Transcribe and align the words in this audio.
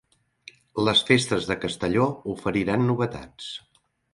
Les 0.87 1.03
festes 1.09 1.45
de 1.51 1.57
Castelló 1.65 2.09
oferiran 2.35 2.89
novetats. 2.89 3.53